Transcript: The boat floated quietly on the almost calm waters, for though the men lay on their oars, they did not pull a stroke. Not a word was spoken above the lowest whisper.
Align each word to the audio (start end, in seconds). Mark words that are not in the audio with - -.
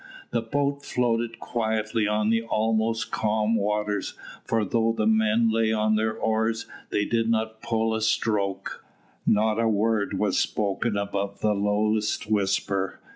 The 0.31 0.41
boat 0.41 0.83
floated 0.83 1.39
quietly 1.39 2.07
on 2.07 2.31
the 2.31 2.41
almost 2.41 3.11
calm 3.11 3.55
waters, 3.55 4.15
for 4.43 4.65
though 4.65 4.91
the 4.97 5.05
men 5.05 5.51
lay 5.51 5.71
on 5.71 5.95
their 5.95 6.13
oars, 6.15 6.65
they 6.89 7.05
did 7.05 7.29
not 7.29 7.61
pull 7.61 7.93
a 7.93 8.01
stroke. 8.01 8.83
Not 9.27 9.59
a 9.59 9.67
word 9.69 10.17
was 10.17 10.39
spoken 10.39 10.97
above 10.97 11.41
the 11.41 11.53
lowest 11.53 12.31
whisper. 12.31 12.99